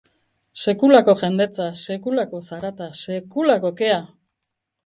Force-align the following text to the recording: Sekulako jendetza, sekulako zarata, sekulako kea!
Sekulako 0.61 1.15
jendetza, 1.19 1.67
sekulako 1.83 2.41
zarata, 2.49 2.89
sekulako 3.05 3.73
kea! 3.83 4.01